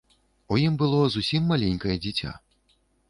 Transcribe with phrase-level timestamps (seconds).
[0.53, 2.31] У ім было зусім маленькае дзіця.